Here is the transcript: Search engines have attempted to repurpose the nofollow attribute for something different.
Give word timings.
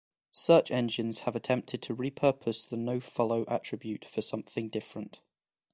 Search 0.31 0.71
engines 0.71 1.19
have 1.29 1.35
attempted 1.35 1.79
to 1.83 1.95
repurpose 1.95 2.67
the 2.67 2.75
nofollow 2.75 3.45
attribute 3.47 4.03
for 4.03 4.23
something 4.23 4.67
different. 4.67 5.21